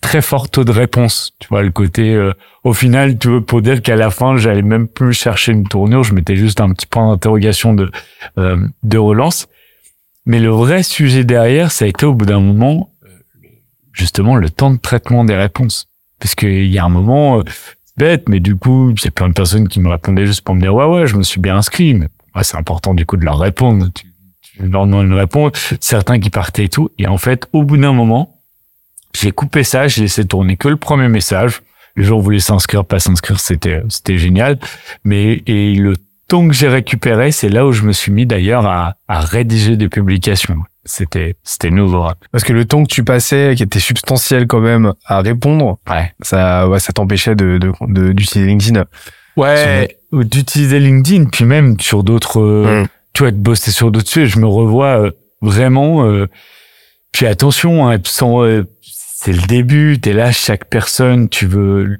très 0.00 0.22
fort 0.22 0.50
taux 0.50 0.64
de 0.64 0.72
réponse. 0.72 1.32
Tu 1.38 1.48
vois 1.48 1.62
le 1.62 1.70
côté. 1.70 2.18
au 2.64 2.72
final, 2.72 3.16
tu 3.16 3.28
veux 3.28 3.40
pour 3.40 3.62
dire 3.62 3.80
qu'à 3.80 3.94
la 3.94 4.10
fin, 4.10 4.36
j'allais 4.36 4.62
même 4.62 4.88
plus 4.88 5.12
chercher 5.12 5.52
une 5.52 5.68
tournure. 5.68 6.02
Je 6.02 6.14
mettais 6.14 6.34
juste 6.34 6.60
un 6.60 6.72
petit 6.72 6.86
point 6.86 7.08
d'interrogation 7.10 7.74
de 7.74 7.90
de 8.36 8.98
relance. 8.98 9.46
Mais 10.26 10.40
le 10.40 10.50
vrai 10.50 10.82
sujet 10.82 11.24
derrière, 11.24 11.70
ça 11.70 11.84
a 11.84 11.88
été 11.88 12.04
au 12.04 12.12
bout 12.12 12.26
d'un 12.26 12.40
moment 12.40 12.90
justement 13.98 14.36
le 14.36 14.48
temps 14.48 14.70
de 14.70 14.78
traitement 14.78 15.24
des 15.24 15.36
réponses. 15.36 15.88
Parce 16.20 16.34
qu'il 16.34 16.66
y 16.66 16.78
a 16.78 16.84
un 16.84 16.88
moment, 16.88 17.40
euh, 17.40 17.42
bête, 17.98 18.28
mais 18.28 18.40
du 18.40 18.56
coup, 18.56 18.90
il 18.90 19.12
plein 19.12 19.28
de 19.28 19.34
personnes 19.34 19.68
qui 19.68 19.80
me 19.80 19.90
répondaient 19.90 20.26
juste 20.26 20.42
pour 20.42 20.54
me 20.54 20.60
dire, 20.60 20.74
ouais, 20.74 20.86
ouais, 20.86 21.06
je 21.06 21.16
me 21.16 21.22
suis 21.22 21.40
bien 21.40 21.56
inscrit. 21.56 21.94
Mais 21.94 22.08
c'est 22.42 22.56
important 22.56 22.94
du 22.94 23.04
coup 23.04 23.16
de 23.16 23.24
leur 23.24 23.38
répondre. 23.38 23.88
Tu 23.92 24.06
leur 24.60 24.86
demandes 24.86 25.06
une 25.06 25.14
réponse. 25.14 25.74
Certains 25.80 26.18
qui 26.18 26.30
partaient 26.30 26.64
et 26.64 26.68
tout. 26.68 26.90
Et 26.98 27.06
en 27.06 27.18
fait, 27.18 27.46
au 27.52 27.64
bout 27.64 27.76
d'un 27.76 27.92
moment, 27.92 28.40
j'ai 29.14 29.32
coupé 29.32 29.64
ça, 29.64 29.88
j'ai 29.88 30.02
laissé 30.02 30.24
tourner 30.24 30.56
que 30.56 30.68
le 30.68 30.76
premier 30.76 31.08
message. 31.08 31.62
Les 31.96 32.04
gens 32.04 32.20
voulaient 32.20 32.38
s'inscrire, 32.38 32.84
pas 32.84 33.00
s'inscrire, 33.00 33.40
c'était, 33.40 33.82
c'était 33.88 34.18
génial. 34.18 34.58
Mais, 35.02 35.42
et 35.46 35.74
le 35.74 35.96
temps 36.28 36.46
que 36.46 36.54
j'ai 36.54 36.68
récupéré, 36.68 37.32
c'est 37.32 37.48
là 37.48 37.66
où 37.66 37.72
je 37.72 37.82
me 37.82 37.92
suis 37.92 38.12
mis 38.12 38.26
d'ailleurs 38.26 38.66
à, 38.66 38.94
à 39.08 39.20
rédiger 39.20 39.76
des 39.76 39.88
publications 39.88 40.62
c'était 40.88 41.36
c'était 41.44 41.70
nouveau. 41.70 42.04
Parce 42.32 42.44
que 42.44 42.52
le 42.52 42.64
temps 42.64 42.82
que 42.82 42.92
tu 42.92 43.04
passais, 43.04 43.54
qui 43.56 43.62
était 43.62 43.80
substantiel 43.80 44.46
quand 44.46 44.60
même 44.60 44.94
à 45.04 45.20
répondre, 45.20 45.78
ouais. 45.88 46.12
ça 46.20 46.68
ouais, 46.68 46.78
ça 46.78 46.92
t'empêchait 46.92 47.34
de 47.34 47.58
d'utiliser 47.86 48.46
de, 48.46 48.50
LinkedIn. 48.50 48.84
Ouais, 49.36 49.96
d'utiliser 50.12 50.80
LinkedIn, 50.80 51.26
puis 51.26 51.44
même 51.44 51.78
sur 51.80 52.02
d'autres, 52.02 52.40
euh, 52.40 52.82
mm. 52.82 52.86
tu 53.12 53.22
vois, 53.22 53.30
de 53.30 53.36
bosser 53.36 53.70
sur 53.70 53.90
d'autres 53.90 54.08
sujets. 54.08 54.26
Je 54.26 54.40
me 54.40 54.46
revois 54.46 55.00
euh, 55.00 55.10
vraiment. 55.40 56.04
Euh, 56.04 56.26
puis 57.12 57.26
attention, 57.26 57.88
hein, 57.88 57.98
c'est 58.82 59.32
le 59.32 59.46
début. 59.46 59.98
T'es 60.00 60.12
là, 60.12 60.32
chaque 60.32 60.64
personne, 60.66 61.28
tu 61.28 61.46
veux 61.46 61.98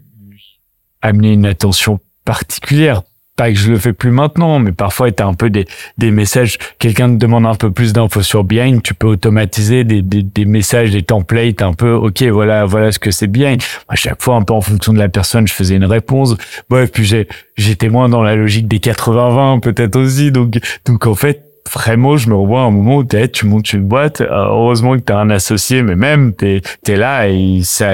amener 1.00 1.32
une 1.32 1.46
attention 1.46 2.00
particulière 2.24 3.02
pas 3.38 3.52
que 3.52 3.56
je 3.56 3.70
le 3.70 3.78
fais 3.78 3.92
plus 3.92 4.10
maintenant, 4.10 4.58
mais 4.58 4.72
parfois 4.72 5.12
tu 5.12 5.22
as 5.22 5.26
un 5.26 5.32
peu 5.32 5.48
des, 5.48 5.64
des 5.96 6.10
messages, 6.10 6.58
quelqu'un 6.80 7.08
te 7.08 7.14
demande 7.14 7.46
un 7.46 7.54
peu 7.54 7.70
plus 7.70 7.92
d'infos 7.92 8.22
sur 8.22 8.42
Behind, 8.42 8.82
tu 8.82 8.94
peux 8.94 9.06
automatiser 9.06 9.84
des, 9.84 10.02
des, 10.02 10.24
des, 10.24 10.44
messages, 10.44 10.90
des 10.90 11.04
templates 11.04 11.62
un 11.62 11.72
peu, 11.72 11.92
ok, 11.92 12.20
voilà, 12.24 12.64
voilà 12.64 12.90
ce 12.90 12.98
que 12.98 13.12
c'est 13.12 13.28
Behind. 13.28 13.62
À 13.88 13.94
chaque 13.94 14.20
fois, 14.20 14.34
un 14.34 14.42
peu 14.42 14.54
en 14.54 14.60
fonction 14.60 14.92
de 14.92 14.98
la 14.98 15.08
personne, 15.08 15.46
je 15.46 15.52
faisais 15.52 15.76
une 15.76 15.84
réponse. 15.84 16.36
Bref, 16.68 16.90
puis 16.92 17.04
j'ai, 17.04 17.28
j'étais 17.56 17.88
moins 17.88 18.08
dans 18.08 18.22
la 18.22 18.34
logique 18.34 18.66
des 18.66 18.80
80-20 18.80 19.60
peut-être 19.60 19.94
aussi, 19.94 20.32
donc, 20.32 20.58
donc 20.84 21.06
en 21.06 21.14
fait, 21.14 21.44
vraiment, 21.72 22.16
je 22.16 22.28
me 22.28 22.34
revois 22.34 22.62
un 22.62 22.72
moment 22.72 22.96
où 22.96 23.06
es, 23.12 23.28
tu 23.28 23.46
montes 23.46 23.72
une 23.72 23.84
boîte, 23.84 24.20
heureusement 24.20 24.96
que 24.96 25.02
tu 25.02 25.12
as 25.12 25.18
un 25.18 25.30
associé, 25.30 25.84
mais 25.84 25.94
même, 25.94 26.34
tu 26.34 26.60
es, 26.88 26.96
là 26.96 27.28
et 27.28 27.60
ça, 27.62 27.92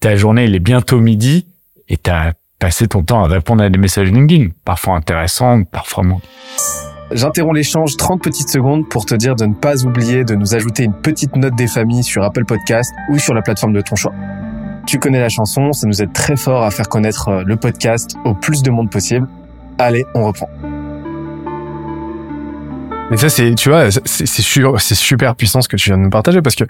ta 0.00 0.16
journée, 0.16 0.46
il 0.46 0.54
est 0.54 0.60
bientôt 0.60 1.00
midi 1.00 1.44
et 1.90 1.98
t'as 1.98 2.32
passer 2.58 2.88
ton 2.88 3.02
temps 3.02 3.24
à 3.24 3.28
répondre 3.28 3.62
à 3.62 3.68
des 3.68 3.78
messages 3.78 4.10
LinkedIn, 4.10 4.48
parfois 4.64 4.96
intéressants, 4.96 5.64
parfois 5.64 6.04
moins. 6.04 6.20
J'interromps 7.12 7.54
l'échange 7.54 7.96
30 7.96 8.20
petites 8.20 8.48
secondes 8.48 8.88
pour 8.88 9.06
te 9.06 9.14
dire 9.14 9.36
de 9.36 9.46
ne 9.46 9.54
pas 9.54 9.84
oublier 9.84 10.24
de 10.24 10.34
nous 10.34 10.54
ajouter 10.54 10.82
une 10.82 10.94
petite 10.94 11.36
note 11.36 11.54
des 11.54 11.68
familles 11.68 12.02
sur 12.02 12.24
Apple 12.24 12.44
Podcast 12.44 12.92
ou 13.10 13.18
sur 13.18 13.32
la 13.32 13.42
plateforme 13.42 13.74
de 13.74 13.80
ton 13.80 13.94
choix. 13.94 14.12
Tu 14.86 14.98
connais 14.98 15.20
la 15.20 15.28
chanson, 15.28 15.72
ça 15.72 15.86
nous 15.86 16.02
aide 16.02 16.12
très 16.12 16.36
fort 16.36 16.64
à 16.64 16.70
faire 16.70 16.88
connaître 16.88 17.28
euh, 17.28 17.42
le 17.44 17.56
podcast 17.56 18.16
au 18.24 18.34
plus 18.34 18.62
de 18.62 18.70
monde 18.70 18.90
possible. 18.90 19.28
Allez, 19.78 20.04
on 20.14 20.24
reprend. 20.24 20.48
Mais 23.10 23.16
ça, 23.16 23.28
c'est, 23.28 23.54
tu 23.54 23.68
vois, 23.68 23.90
c'est 23.90 24.26
super, 24.26 24.80
c'est 24.80 24.94
super 24.96 25.36
puissant 25.36 25.60
ce 25.60 25.68
que 25.68 25.76
tu 25.76 25.90
viens 25.90 25.98
de 25.98 26.02
nous 26.02 26.10
partager 26.10 26.42
parce 26.42 26.56
que 26.56 26.64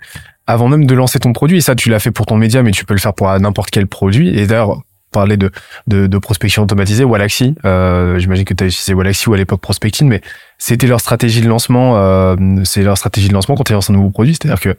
avant 0.47 0.69
même 0.69 0.85
de 0.85 0.95
lancer 0.95 1.19
ton 1.19 1.33
produit, 1.33 1.59
et 1.59 1.61
ça, 1.63 1.75
tu 1.75 1.89
l'as 1.89 1.99
fait 1.99 2.11
pour 2.11 2.27
ton 2.27 2.37
média, 2.37 2.63
mais 2.63 2.73
tu 2.73 2.85
peux 2.85 2.95
le 2.95 3.01
faire 3.01 3.15
pour 3.15 3.29
n'importe 3.39 3.71
quel 3.71 3.87
produit. 3.87 4.39
Et 4.39 4.47
d'ailleurs, 4.47 4.83
parler 5.17 5.37
de, 5.37 5.51
de, 5.87 6.07
de 6.07 6.19
prospection 6.19 6.63
automatisée, 6.63 7.05
Walaxy, 7.05 7.55
euh, 7.65 8.19
j'imagine 8.19 8.45
que 8.45 8.55
tu 8.55 8.65
as 8.65 8.67
utilisé 8.67 8.95
Walaxy 8.95 9.29
ou 9.29 9.35
à 9.35 9.37
l'époque 9.37 9.61
Prospecting, 9.61 10.09
mais 10.09 10.21
c'était 10.59 10.87
leur 10.87 11.01
stratégie 11.01 11.41
de 11.41 11.49
lancement, 11.49 11.97
euh, 11.97 12.37
c'est 12.65 12.83
leur 12.83 12.99
stratégie 12.99 13.29
de 13.29 13.35
lancement 13.35 13.55
quand 13.55 13.69
ils 13.71 13.73
lancent 13.73 13.91
un 13.91 13.95
nouveau 13.95 14.11
produit, 14.11 14.35
c'est-à-dire 14.35 14.61
que 14.61 14.77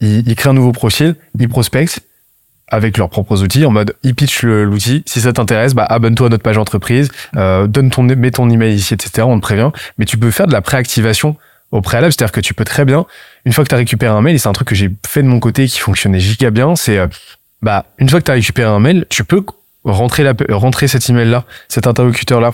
ils, 0.00 0.34
créent 0.34 0.50
un 0.50 0.54
nouveau 0.54 0.72
profil, 0.72 1.14
ils 1.38 1.48
prospectent 1.48 2.00
avec 2.68 2.96
leurs 2.96 3.10
propres 3.10 3.42
outils 3.42 3.66
en 3.66 3.70
mode 3.70 3.96
ils 4.02 4.14
pitchent 4.14 4.44
l'outil. 4.44 5.02
Si 5.06 5.20
ça 5.20 5.32
t'intéresse 5.32 5.74
bah 5.74 5.84
abonne-toi 5.84 6.28
à 6.28 6.30
notre 6.30 6.42
page 6.42 6.56
entreprise 6.56 7.10
euh, 7.36 7.66
donne 7.66 7.90
ton 7.90 8.04
mets 8.04 8.30
ton 8.30 8.48
email 8.48 8.74
ici 8.74 8.94
etc 8.94 9.26
on 9.28 9.36
te 9.36 9.42
prévient. 9.42 9.70
Mais 9.98 10.04
tu 10.04 10.16
peux 10.16 10.30
faire 10.30 10.46
de 10.46 10.52
la 10.52 10.62
préactivation 10.62 11.36
au 11.72 11.80
préalable 11.80 12.12
c'est-à-dire 12.12 12.32
que 12.32 12.40
tu 12.40 12.54
peux 12.54 12.64
très 12.64 12.84
bien 12.84 13.06
une 13.44 13.52
fois 13.52 13.64
que 13.64 13.68
tu 13.68 13.74
as 13.74 13.78
récupéré 13.78 14.12
un 14.12 14.20
mail 14.20 14.36
et 14.36 14.38
c'est 14.38 14.48
un 14.48 14.52
truc 14.52 14.68
que 14.68 14.74
j'ai 14.74 14.90
fait 15.06 15.22
de 15.22 15.28
mon 15.28 15.40
côté 15.40 15.66
qui 15.66 15.80
fonctionnait 15.80 16.20
giga 16.20 16.50
bien 16.50 16.76
c'est 16.76 16.98
euh, 16.98 17.08
bah 17.60 17.86
une 17.98 18.08
fois 18.08 18.20
que 18.20 18.24
tu 18.24 18.30
as 18.30 18.34
récupéré 18.34 18.68
un 18.68 18.80
mail 18.80 19.04
tu 19.10 19.24
peux 19.24 19.44
rentrer, 19.84 20.22
la, 20.22 20.34
rentrer 20.50 20.88
cet 20.88 21.08
email-là, 21.08 21.44
cet 21.68 21.86
interlocuteur-là, 21.86 22.52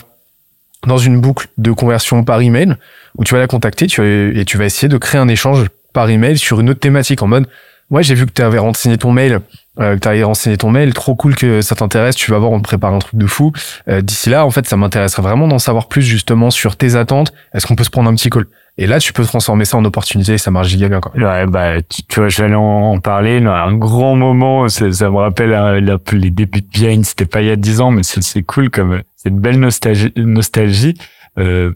dans 0.87 0.99
une 0.99 1.21
boucle 1.21 1.49
de 1.59 1.73
conversion 1.73 2.23
par 2.25 2.41
email, 2.41 2.77
où 3.17 3.25
tu 3.25 3.35
vas 3.35 3.41
la 3.41 3.47
contacter 3.47 3.87
tu 3.87 4.39
et 4.39 4.45
tu 4.45 4.59
vas 4.59 4.65
essayer 4.65 4.89
de 4.89 4.99
créer 4.99 5.21
un 5.21 5.29
échange 5.29 5.67
par 5.93 6.09
email 6.11 6.39
sur 6.39 6.61
une 6.61 6.71
autre 6.71 6.81
thématique 6.81 7.23
en 7.23 7.27
mode 7.27 7.47
ouais 7.91 8.03
j'ai 8.03 8.15
vu 8.15 8.27
que 8.27 8.33
tu 8.33 8.43
avais 8.43 8.59
renseigné 8.59 8.99
ton 8.99 9.13
mail 9.13 9.41
euh, 9.79 9.95
que 9.95 10.01
tu 10.01 10.09
avais 10.09 10.23
renseigné 10.23 10.57
ton 10.57 10.71
mail 10.71 10.93
trop 10.95 11.15
cool 11.15 11.35
que 11.35 11.61
ça 11.63 11.75
t'intéresse 11.75 12.17
tu 12.17 12.31
vas 12.31 12.39
voir 12.39 12.51
on 12.51 12.59
te 12.59 12.65
prépare 12.65 12.95
un 12.95 12.99
truc 12.99 13.17
de 13.17 13.27
fou. 13.27 13.53
Euh, 13.89 14.01
d'ici 14.01 14.31
là 14.31 14.45
en 14.45 14.51
fait 14.51 14.67
ça 14.67 14.77
m'intéresserait 14.77 15.23
vraiment 15.23 15.49
d'en 15.49 15.59
savoir 15.59 15.89
plus 15.89 16.03
justement 16.03 16.51
sur 16.51 16.77
tes 16.77 16.97
attentes. 16.97 17.33
Est-ce 17.55 17.67
qu'on 17.67 17.77
peut 17.77 17.85
se 17.85 17.91
prendre 17.91 18.11
un 18.11 18.15
petit 18.15 18.31
call? 18.31 18.47
Et 18.79 18.87
là, 18.87 19.01
tu 19.01 19.13
peux 19.15 19.25
transformer 19.25 19.65
ça 19.65 19.79
en 19.79 19.85
opportunité 19.87 20.35
et 20.35 20.39
ça 20.39 20.51
marche 20.51 20.69
giga 20.69 20.89
bien, 20.89 21.01
quoi. 21.01 21.13
Ouais, 21.17 21.47
bah, 21.47 21.81
tu, 21.83 22.03
tu 22.03 22.21
vois, 22.21 22.29
j'allais 22.29 22.55
en, 22.55 22.99
parler. 23.01 23.39
un 23.39 23.75
grand 23.75 24.17
moment, 24.17 24.69
ça, 24.69 24.85
me 24.85 25.17
rappelle 25.17 25.55
hein, 25.55 25.81
les 26.13 26.31
débuts 26.31 26.61
de 26.61 26.67
Bien. 26.67 27.03
C'était 27.03 27.25
pas 27.25 27.41
il 27.41 27.49
y 27.49 27.51
a 27.51 27.57
dix 27.57 27.81
ans, 27.81 27.91
mais 27.91 28.03
c'est 28.03 28.43
cool 28.43 28.69
comme 28.71 29.01
c'est 29.17 29.31
une 29.31 29.41
belle 29.41 29.59
nostalgie. 29.59 30.13
nostalgie. 30.17 30.95
Euh, 31.39 31.73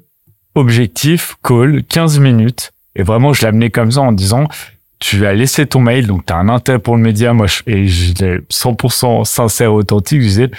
objectif, 0.54 1.36
call, 1.42 1.82
15 1.84 2.18
minutes. 2.18 2.72
Et 2.96 3.02
vraiment, 3.02 3.32
je 3.32 3.44
l'amenais 3.44 3.70
comme 3.70 3.92
ça 3.92 4.00
en 4.00 4.12
disant, 4.12 4.46
tu 4.98 5.24
as 5.26 5.32
laissé 5.32 5.66
ton 5.66 5.80
mail, 5.80 6.06
donc 6.06 6.26
tu 6.26 6.32
as 6.32 6.36
un 6.36 6.48
intérêt 6.48 6.78
pour 6.78 6.96
le 6.96 7.02
média. 7.02 7.32
Moi, 7.32 7.46
je, 7.46 7.62
et 7.66 7.86
j'étais 7.86 8.38
100% 8.50 9.24
sincère, 9.24 9.72
authentique. 9.72 10.20
Je 10.20 10.26
disais, 10.26 10.50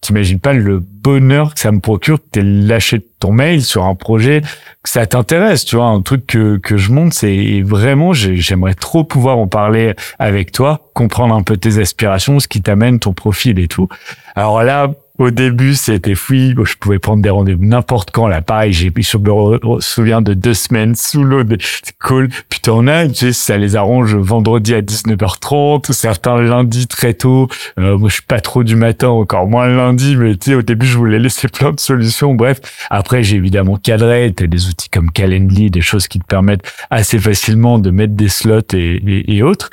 t'imagines 0.00 0.38
pas 0.40 0.52
le 0.52 0.78
bonheur 0.78 1.54
que 1.54 1.60
ça 1.60 1.72
me 1.72 1.80
procure 1.80 2.18
que 2.18 2.26
t'aies 2.32 2.42
lâché 2.42 3.04
ton 3.18 3.32
mail 3.32 3.62
sur 3.62 3.84
un 3.84 3.94
projet, 3.94 4.42
que 4.82 4.88
ça 4.90 5.06
t'intéresse, 5.06 5.64
tu 5.64 5.76
vois, 5.76 5.86
un 5.86 6.00
truc 6.02 6.26
que, 6.26 6.58
que 6.58 6.76
je 6.76 6.92
monte, 6.92 7.12
c'est 7.14 7.62
vraiment, 7.62 8.12
j'ai- 8.12 8.36
j'aimerais 8.36 8.74
trop 8.74 9.04
pouvoir 9.04 9.38
en 9.38 9.46
parler 9.48 9.94
avec 10.18 10.52
toi, 10.52 10.90
comprendre 10.94 11.34
un 11.34 11.42
peu 11.42 11.56
tes 11.56 11.78
aspirations, 11.78 12.38
ce 12.40 12.46
qui 12.48 12.62
t'amène, 12.62 12.98
ton 13.00 13.12
profil 13.14 13.58
et 13.58 13.68
tout. 13.68 13.88
Alors 14.34 14.62
là, 14.62 14.90
au 15.18 15.30
début, 15.30 15.74
c'était 15.74 16.14
fouille. 16.14 16.54
Je 16.64 16.74
pouvais 16.76 16.98
prendre 16.98 17.22
des 17.22 17.30
rendez-vous 17.30 17.64
n'importe 17.64 18.10
quand. 18.10 18.28
Là, 18.28 18.42
pareil, 18.42 18.72
j'ai, 18.72 18.92
je 18.96 19.18
me 19.18 19.80
souviens 19.80 20.22
de 20.22 20.34
deux 20.34 20.54
semaines 20.54 20.94
sous 20.94 21.24
l'eau. 21.24 21.42
C'est 21.60 21.96
cool. 21.98 22.28
Puis 22.48 22.60
t'en 22.60 22.86
as, 22.86 23.08
tu 23.08 23.14
sais, 23.14 23.32
ça 23.32 23.56
les 23.56 23.76
arrange 23.76 24.14
vendredi 24.14 24.74
à 24.74 24.82
19h30, 24.82 25.92
certains 25.92 26.40
lundi 26.40 26.86
très 26.86 27.14
tôt. 27.14 27.48
Euh, 27.78 27.96
moi, 27.96 28.08
je 28.08 28.14
suis 28.14 28.22
pas 28.22 28.40
trop 28.40 28.62
du 28.62 28.76
matin, 28.76 29.08
encore 29.08 29.46
moins 29.46 29.68
lundi, 29.68 30.16
mais 30.16 30.36
tu 30.36 30.50
sais, 30.50 30.54
au 30.54 30.62
début, 30.62 30.86
je 30.86 30.98
voulais 30.98 31.18
laisser 31.18 31.48
plein 31.52 31.72
de 31.72 31.80
solutions. 31.80 32.34
Bref, 32.34 32.60
après, 32.90 33.22
j'ai 33.22 33.36
évidemment 33.36 33.76
cadré. 33.76 34.32
T'as 34.34 34.46
des 34.46 34.68
outils 34.68 34.90
comme 34.90 35.10
Calendly, 35.10 35.70
des 35.70 35.80
choses 35.80 36.08
qui 36.08 36.18
te 36.18 36.26
permettent 36.26 36.70
assez 36.90 37.18
facilement 37.18 37.78
de 37.78 37.90
mettre 37.90 38.14
des 38.14 38.28
slots 38.28 38.60
et 38.74 39.42
autres. 39.42 39.70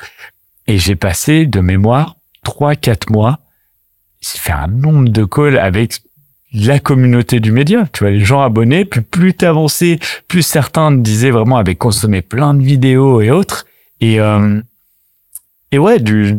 Et 0.66 0.78
j'ai 0.78 0.96
passé 0.96 1.46
de 1.46 1.60
mémoire 1.60 2.16
trois, 2.42 2.76
quatre 2.76 3.10
mois 3.10 3.40
j'ai 4.32 4.38
fait 4.38 4.52
un 4.52 4.68
nombre 4.68 5.08
de 5.08 5.24
calls 5.24 5.58
avec 5.58 6.00
la 6.52 6.78
communauté 6.78 7.40
du 7.40 7.50
média, 7.50 7.86
tu 7.92 8.04
vois, 8.04 8.10
les 8.10 8.24
gens 8.24 8.40
abonnés, 8.40 8.84
puis 8.84 9.00
plus 9.00 9.34
t'avançais, 9.34 9.98
plus 10.28 10.42
certains 10.42 10.92
disaient 10.92 11.32
vraiment 11.32 11.56
avaient 11.56 11.74
consommé 11.74 12.22
plein 12.22 12.54
de 12.54 12.62
vidéos 12.62 13.20
et 13.20 13.30
autres. 13.30 13.66
Et, 14.00 14.20
euh, 14.20 14.60
et 15.72 15.78
ouais, 15.78 15.98
du, 15.98 16.38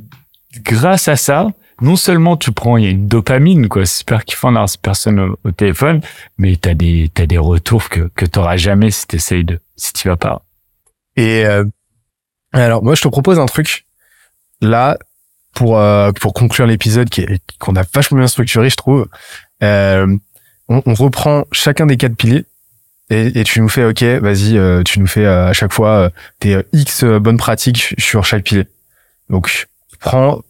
grâce 0.62 1.10
à 1.10 1.18
ça, 1.18 1.48
non 1.82 1.98
seulement 1.98 2.38
tu 2.38 2.54
prends, 2.54 2.78
il 2.78 2.86
y 2.86 2.88
a 2.88 2.92
une 2.92 3.08
dopamine, 3.08 3.68
quoi, 3.68 3.86
c'est 3.86 4.00
super 4.00 4.24
kiffant 4.24 4.52
d'avoir 4.54 4.70
cette 4.70 4.82
personne 4.82 5.20
au, 5.20 5.38
au 5.44 5.52
téléphone, 5.52 6.00
mais 6.38 6.56
t'as 6.56 6.74
des, 6.74 7.12
t'as 7.14 7.26
des 7.26 7.38
retours 7.38 7.90
que, 7.90 8.10
que 8.16 8.26
t'auras 8.26 8.56
jamais 8.56 8.92
si 8.92 9.06
t'essayes 9.08 9.44
de, 9.44 9.60
si 9.76 9.92
tu 9.92 10.08
vas 10.08 10.16
pas. 10.18 10.44
Et 11.18 11.46
euh, 11.46 11.66
alors, 12.54 12.84
moi, 12.84 12.96
je 12.96 13.02
te 13.02 13.08
propose 13.10 13.38
un 13.38 13.46
truc. 13.46 13.86
Là, 14.62 14.98
pour 15.56 15.80
euh, 15.80 16.12
pour 16.12 16.34
conclure 16.34 16.68
l'épisode 16.68 17.10
qui 17.10 17.22
est- 17.22 17.40
qu'on 17.60 17.76
a 17.76 17.84
vachement 17.94 18.20
bien 18.20 18.28
structuré, 18.28 18.70
je 18.70 18.76
trouve. 18.76 19.08
Euh, 19.64 20.06
on, 20.70 20.84
on 20.86 20.94
reprend 20.94 21.46
chacun 21.52 21.88
des 21.88 21.98
quatre 21.98 22.16
piliers 22.16 22.46
et, 23.10 23.40
et 23.40 23.44
tu 23.44 23.62
nous 23.62 23.70
fais, 23.70 23.86
ok, 23.86 24.04
vas-y, 24.22 24.58
euh, 24.58 24.84
tu 24.84 25.00
nous 25.00 25.08
fais 25.08 25.26
euh, 25.26 25.48
à 25.48 25.54
chaque 25.54 25.74
fois 25.74 25.90
euh, 25.90 26.10
tes 26.40 26.56
euh, 26.56 26.64
X 26.74 27.04
bonnes 27.04 27.38
pratiques 27.38 27.96
sur 27.98 28.24
chaque 28.26 28.44
pilier. 28.44 28.68
Donc, 29.30 29.68
prends 30.00 30.42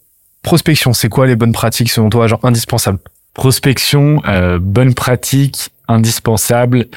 prospection. 0.41 0.93
C'est 0.93 1.09
quoi 1.09 1.27
les 1.27 1.35
bonnes 1.35 1.53
pratiques 1.53 1.89
selon 1.91 2.09
toi, 2.09 2.27
genre 2.27 2.39
indispensables? 2.43 3.00
Prospection, 3.33 4.21
bonne 4.62 4.93
pratique, 4.93 5.69
indispensable. 5.88 6.88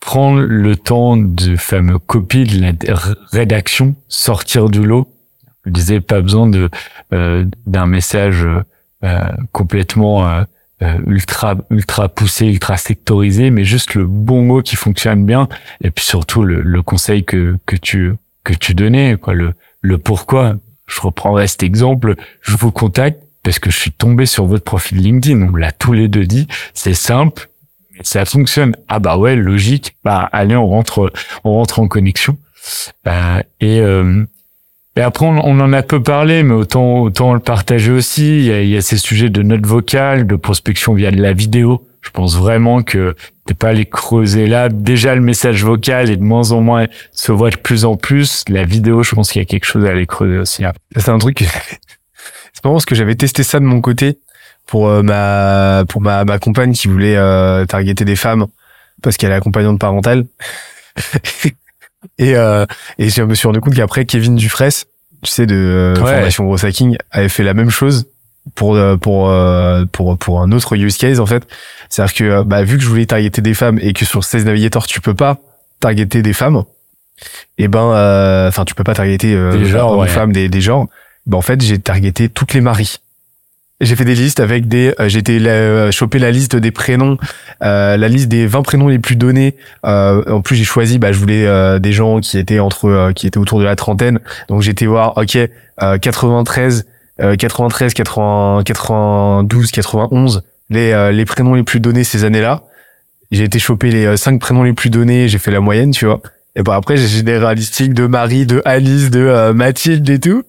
Prendre 0.00 0.40
le 0.40 0.76
temps 0.76 1.16
de 1.16 1.56
fameux 1.56 1.98
copie 1.98 2.44
de 2.44 2.60
la 2.60 2.72
rédaction, 3.32 3.94
sortir 4.08 4.68
du 4.68 4.82
lot. 4.84 5.08
Je 5.66 5.70
disais 5.70 6.00
pas 6.00 6.20
besoin 6.20 6.46
de 6.46 6.68
euh, 7.12 7.44
d'un 7.66 7.86
message 7.86 8.46
euh, 9.04 9.18
complètement 9.52 10.28
euh, 10.28 10.44
euh, 10.82 10.98
ultra 11.06 11.56
ultra 11.70 12.08
poussé, 12.08 12.46
ultra 12.46 12.76
sectorisé, 12.76 13.50
mais 13.50 13.64
juste 13.64 13.94
le 13.94 14.06
bon 14.06 14.42
mot 14.42 14.62
qui 14.62 14.76
fonctionne 14.76 15.24
bien. 15.24 15.48
Et 15.82 15.90
puis 15.90 16.04
surtout 16.04 16.42
le, 16.42 16.60
le 16.60 16.82
conseil 16.82 17.24
que 17.24 17.56
que 17.66 17.76
tu 17.76 18.14
que 18.44 18.52
tu 18.54 18.74
donnais, 18.74 19.16
quoi, 19.20 19.34
le 19.34 19.54
le 19.80 19.98
pourquoi. 19.98 20.56
Je 20.86 21.00
reprendrai 21.00 21.46
cet 21.46 21.62
exemple. 21.62 22.14
Je 22.42 22.56
vous 22.56 22.70
contacte 22.70 23.22
parce 23.42 23.58
que 23.58 23.70
je 23.70 23.78
suis 23.78 23.90
tombé 23.92 24.26
sur 24.26 24.44
votre 24.44 24.64
profil 24.64 24.98
LinkedIn. 24.98 25.48
On 25.50 25.56
l'a 25.56 25.72
tous 25.72 25.94
les 25.94 26.08
deux 26.08 26.26
dit. 26.26 26.46
C'est 26.74 26.92
simple, 26.94 27.48
ça 28.02 28.26
fonctionne. 28.26 28.76
Ah 28.88 28.98
bah 28.98 29.16
ouais, 29.16 29.34
logique. 29.34 29.96
Bah 30.04 30.28
allez, 30.32 30.56
on 30.56 30.66
rentre, 30.66 31.10
on 31.44 31.52
rentre 31.52 31.78
en 31.78 31.88
connexion. 31.88 32.36
Euh, 33.06 33.42
et 33.60 33.80
et 34.96 35.00
après, 35.00 35.26
on, 35.26 35.38
on 35.44 35.60
en 35.60 35.72
a 35.72 35.82
peu 35.82 36.02
parlé, 36.02 36.42
mais 36.42 36.54
autant 36.54 37.00
autant 37.00 37.34
le 37.34 37.40
partager 37.40 37.90
aussi. 37.90 38.38
Il 38.38 38.44
y 38.44 38.52
a, 38.52 38.62
il 38.62 38.68
y 38.68 38.76
a 38.76 38.80
ces 38.80 38.96
sujets 38.96 39.28
de 39.28 39.42
notes 39.42 39.66
vocales, 39.66 40.26
de 40.26 40.36
prospection 40.36 40.94
via 40.94 41.10
de 41.10 41.20
la 41.20 41.32
vidéo. 41.32 41.86
Je 42.00 42.10
pense 42.10 42.36
vraiment 42.36 42.82
que 42.82 43.16
t'es 43.46 43.54
pas 43.54 43.70
allé 43.70 43.86
creuser 43.86 44.46
là. 44.46 44.68
Déjà, 44.68 45.14
le 45.14 45.20
message 45.20 45.64
vocal 45.64 46.10
est 46.10 46.16
de 46.16 46.22
moins 46.22 46.52
en 46.52 46.60
moins 46.60 46.86
se 47.12 47.32
voit 47.32 47.50
de 47.50 47.56
plus 47.56 47.84
en 47.84 47.96
plus. 47.96 48.44
La 48.48 48.64
vidéo, 48.64 49.02
je 49.02 49.14
pense 49.14 49.32
qu'il 49.32 49.40
y 49.40 49.42
a 49.42 49.46
quelque 49.46 49.64
chose 49.64 49.84
à 49.84 49.90
aller 49.90 50.06
creuser 50.06 50.38
aussi. 50.38 50.62
Ça, 50.62 50.72
C'est 50.96 51.08
un 51.08 51.18
truc. 51.18 51.38
c'est 52.52 52.64
marrant 52.64 52.76
parce 52.76 52.84
que 52.84 52.94
j'avais 52.94 53.14
testé 53.16 53.42
ça 53.42 53.58
de 53.58 53.64
mon 53.64 53.80
côté 53.80 54.18
pour 54.66 54.88
euh, 54.88 55.02
ma 55.02 55.84
pour 55.88 56.02
ma, 56.02 56.24
ma 56.24 56.38
compagne 56.38 56.72
qui 56.72 56.88
voulait 56.88 57.16
euh, 57.16 57.64
targeter 57.64 58.04
des 58.04 58.16
femmes 58.16 58.46
parce 59.02 59.16
qu'elle 59.16 59.32
est 59.32 59.36
accompagnante 59.36 59.80
parentale. 59.80 60.26
et 62.18 62.36
euh, 62.36 62.66
et 62.98 63.08
je 63.10 63.22
me 63.22 63.34
suis 63.34 63.46
rendu 63.46 63.60
compte 63.60 63.74
qu'après 63.74 64.04
Kevin 64.04 64.36
Dufresne, 64.36 64.84
tu 65.22 65.30
sais 65.30 65.46
de 65.46 65.54
euh, 65.54 65.94
Ouais. 66.02 66.10
formation 66.14 66.44
Gros 66.44 66.64
Hacking, 66.64 66.96
avait 67.10 67.28
fait 67.28 67.42
la 67.44 67.54
même 67.54 67.70
chose 67.70 68.06
pour 68.54 68.74
euh, 68.76 68.96
pour 68.96 69.30
euh, 69.30 69.84
pour 69.90 70.16
pour 70.18 70.40
un 70.42 70.52
autre 70.52 70.76
use 70.76 70.96
case 70.98 71.20
en 71.20 71.26
fait. 71.26 71.44
C'est-à-dire 71.88 72.14
que 72.14 72.24
euh, 72.24 72.44
bah 72.44 72.62
vu 72.62 72.76
que 72.76 72.82
je 72.82 72.88
voulais 72.88 73.06
targeter 73.06 73.40
des 73.42 73.54
femmes 73.54 73.78
et 73.80 73.92
que 73.92 74.04
sur 74.04 74.22
16 74.24 74.44
Navigator 74.44 74.86
tu 74.86 75.00
peux 75.00 75.14
pas 75.14 75.38
targeter 75.80 76.22
des 76.22 76.32
femmes, 76.32 76.62
et 77.58 77.68
ben 77.68 77.90
euh, 77.92 78.48
enfin 78.48 78.64
tu 78.64 78.74
peux 78.74 78.84
pas 78.84 78.94
targeter 78.94 79.34
euh, 79.34 79.52
Des 79.56 79.64
genres, 79.66 80.06
femmes 80.08 80.32
des 80.32 80.48
des 80.48 80.60
genres. 80.60 80.86
Ben 81.26 81.38
en 81.38 81.42
fait, 81.42 81.62
j'ai 81.62 81.78
targeté 81.78 82.28
toutes 82.28 82.52
les 82.52 82.60
maris. 82.60 82.98
J'ai 83.80 83.96
fait 83.96 84.04
des 84.04 84.14
listes 84.14 84.38
avec 84.38 84.68
des 84.68 84.94
euh, 85.00 85.08
j'ai 85.08 85.18
été 85.18 85.40
la- 85.40 85.50
euh, 85.50 85.90
choper 85.90 86.20
la 86.20 86.30
liste 86.30 86.54
des 86.54 86.70
prénoms, 86.70 87.18
euh, 87.62 87.96
la 87.96 88.06
liste 88.08 88.28
des 88.28 88.46
20 88.46 88.62
prénoms 88.62 88.86
les 88.88 89.00
plus 89.00 89.16
donnés. 89.16 89.56
Euh, 89.84 90.22
en 90.30 90.42
plus, 90.42 90.54
j'ai 90.54 90.64
choisi 90.64 90.98
bah 90.98 91.10
je 91.10 91.18
voulais 91.18 91.44
euh, 91.44 91.80
des 91.80 91.92
gens 91.92 92.20
qui 92.20 92.38
étaient 92.38 92.60
entre 92.60 92.86
euh, 92.88 93.12
qui 93.12 93.26
étaient 93.26 93.38
autour 93.38 93.58
de 93.58 93.64
la 93.64 93.74
trentaine. 93.74 94.20
Donc 94.48 94.66
été 94.66 94.86
voir 94.86 95.16
OK, 95.16 95.36
euh, 95.36 95.98
93 95.98 96.86
euh, 97.20 97.34
93 97.34 97.94
80 97.94 98.62
92 98.64 99.70
91 99.72 100.42
les 100.70 101.10
les 101.12 101.24
prénoms 101.24 101.54
les 101.54 101.64
plus 101.64 101.80
donnés 101.80 102.04
ces 102.04 102.22
années-là. 102.24 102.62
J'ai 103.32 103.42
été 103.44 103.58
choper 103.58 103.90
les 103.90 104.06
euh, 104.06 104.16
cinq 104.16 104.40
prénoms 104.40 104.62
les 104.62 104.72
plus 104.72 104.88
donnés, 104.90 105.28
j'ai 105.28 105.38
fait 105.38 105.50
la 105.50 105.60
moyenne, 105.60 105.90
tu 105.90 106.06
vois. 106.06 106.20
Et 106.54 106.62
bon 106.62 106.72
après 106.72 106.96
j'ai 106.96 107.28
un 107.34 107.54
listing 107.54 107.92
de 107.92 108.06
Marie, 108.06 108.46
de 108.46 108.62
Alice, 108.64 109.10
de 109.10 109.50
Mathilde 109.50 110.08
et 110.08 110.20
tout. 110.20 110.44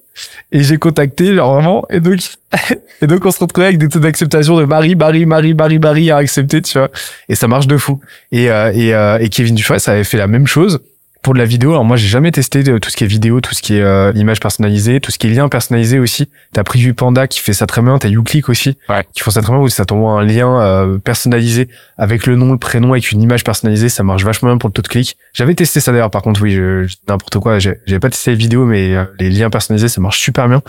Et 0.52 0.64
j'ai 0.64 0.78
contacté 0.78 1.36
genre 1.36 1.56
vraiment 1.56 1.86
et 1.90 2.00
donc 2.00 2.20
et 3.02 3.08
donc 3.08 3.26
on 3.26 3.32
se 3.32 3.40
retrouvait 3.40 3.68
avec 3.68 3.78
des 3.78 3.90
taux 3.90 4.00
d'acceptation 4.00 4.58
de 4.58 4.66
Marie, 4.66 4.96
Marie, 4.96 5.26
Marie, 5.26 5.54
Marie, 5.54 5.80
Marie 5.80 6.12
à 6.12 6.18
accepter, 6.18 6.62
tu 6.62 6.78
vois. 6.78 6.90
Et 7.28 7.36
ça 7.36 7.48
marche 7.48 7.68
de 7.68 7.78
fou. 7.78 8.00
Et 8.32 8.50
euh, 8.50 8.72
et, 8.74 8.94
euh, 8.94 9.18
et 9.20 9.30
Kevin 9.30 9.56
Dufresne 9.56 9.94
avait 9.94 10.04
fait 10.04 10.18
la 10.18 10.28
même 10.28 10.48
chose 10.48 10.80
pour 11.26 11.34
de 11.34 11.40
la 11.40 11.46
vidéo. 11.46 11.72
Alors 11.72 11.84
moi 11.84 11.98
j'ai 11.98 12.08
jamais 12.08 12.32
testé 12.32 12.64
tout 12.64 12.90
ce 12.90 12.96
qui 12.96 13.04
est 13.04 13.08
vidéo, 13.08 13.42
tout 13.42 13.54
ce 13.56 13.62
qui 13.64 13.76
est 13.78 13.82
euh, 13.82 14.12
image 14.16 14.40
personnalisée, 14.40 15.00
tout 15.02 15.12
ce 15.12 15.18
qui 15.18 15.26
est 15.26 15.32
lien 15.32 15.50
personnalisé 15.50 15.98
aussi. 15.98 16.30
T'as 16.54 16.64
Preview 16.64 16.94
Panda 16.94 17.28
qui 17.28 17.40
fait 17.40 17.52
ça 17.54 17.66
très 17.66 17.82
bien, 17.82 17.98
t'as 17.98 18.10
YouClick 18.10 18.48
aussi 18.48 18.78
Ouais. 18.90 19.04
qui 19.14 19.22
font 19.24 19.32
ça 19.32 19.42
très 19.42 19.52
bien 19.52 19.60
où 19.62 19.68
ça 19.68 19.86
t'envoie 19.86 20.14
un 20.14 20.24
lien 20.24 20.62
euh, 20.62 20.98
personnalisé 21.00 21.68
avec 21.98 22.28
le 22.28 22.36
nom, 22.36 22.52
le 22.52 22.60
prénom, 22.60 22.92
avec 22.94 23.12
une 23.12 23.22
image 23.24 23.44
personnalisée. 23.44 23.90
Ça 23.90 24.04
marche 24.04 24.24
vachement 24.24 24.50
bien 24.50 24.58
pour 24.60 24.70
le 24.70 24.74
taux 24.74 24.84
de 24.84 24.88
clic. 24.88 25.18
J'avais 25.34 25.56
testé 25.56 25.80
ça 25.80 25.92
d'ailleurs. 25.92 26.12
Par 26.12 26.22
contre, 26.22 26.42
oui, 26.44 26.52
je, 26.54 26.86
je- 26.86 26.96
n'importe 27.10 27.40
quoi. 27.40 27.58
J'ai 27.58 27.74
j'avais 27.88 28.00
pas 28.00 28.10
testé 28.12 28.30
les 28.32 28.38
vidéos, 28.38 28.66
mais 28.66 28.96
euh, 28.96 29.06
les 29.20 29.32
liens 29.32 29.50
personnalisés, 29.50 29.90
ça 29.90 30.00
marche 30.02 30.20
super 30.20 30.48
bien. 30.48 30.62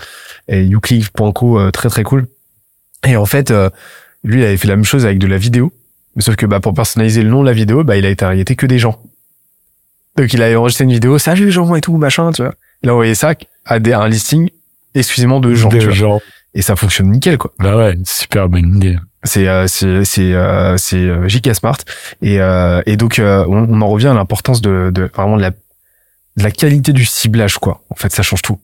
Et 0.47 0.63
YouClick.co, 0.65 1.59
euh, 1.59 1.69
très 1.71 1.89
très 1.89 2.01
cool. 2.03 2.25
Et 3.07 3.15
en 3.15 3.25
fait, 3.27 3.51
euh, 3.51 3.69
lui, 4.23 4.41
il 4.41 4.43
avait 4.45 4.57
fait 4.57 4.67
la 4.67 4.75
même 4.75 4.85
chose 4.85 5.05
avec 5.05 5.19
de 5.19 5.27
la 5.27 5.37
vidéo. 5.37 5.71
Mais 6.15 6.23
sauf 6.23 6.35
que 6.35 6.47
bah, 6.47 6.59
pour 6.59 6.73
personnaliser 6.73 7.21
le 7.21 7.29
nom 7.29 7.41
de 7.41 7.45
la 7.47 7.53
vidéo, 7.53 7.83
bah, 7.83 7.95
il 7.95 8.05
a 8.05 8.09
été 8.09 8.25
arrêté 8.25 8.55
que 8.55 8.65
des 8.65 8.79
gens. 8.79 8.99
Donc 10.17 10.33
il 10.33 10.41
a 10.41 10.59
enregistré 10.59 10.83
une 10.83 10.91
vidéo, 10.91 11.17
salut 11.17 11.51
gens 11.51 11.75
et 11.75 11.81
tout, 11.81 11.95
machin, 11.97 12.31
tu 12.31 12.41
vois. 12.41 12.53
Il 12.83 12.89
a 12.89 12.93
envoyé 12.93 13.15
ça 13.15 13.33
à, 13.65 13.79
des, 13.79 13.93
à 13.93 14.01
un 14.01 14.09
listing 14.09 14.49
exclusivement 14.95 15.39
de 15.39 15.53
gens, 15.53 15.69
De 15.69 15.79
genre. 15.79 16.21
Et 16.53 16.61
ça 16.61 16.75
fonctionne 16.75 17.11
nickel, 17.11 17.37
quoi. 17.37 17.53
Bah 17.59 17.77
ouais, 17.77 17.95
super 18.05 18.49
bonne 18.49 18.77
idée. 18.77 18.97
C'est 19.23 19.47
euh, 19.47 19.67
c'est 19.67 20.05
c'est 20.05 20.33
euh, 20.33 20.77
c'est 20.77 20.97
euh, 20.97 21.53
Smart 21.53 21.77
et 22.21 22.39
euh, 22.39 22.81
et 22.85 22.95
donc 22.97 23.19
euh, 23.19 23.45
on, 23.47 23.67
on 23.69 23.81
en 23.81 23.87
revient 23.89 24.07
à 24.07 24.13
l'importance 24.13 24.61
de, 24.61 24.89
de 24.93 25.09
vraiment 25.13 25.37
de 25.37 25.41
la 25.41 25.49
de 25.51 26.43
la 26.43 26.51
qualité 26.51 26.93
du 26.93 27.03
ciblage 27.05 27.57
quoi. 27.57 27.83
En 27.89 27.95
fait, 27.95 28.11
ça 28.11 28.23
change 28.23 28.41
tout. 28.41 28.59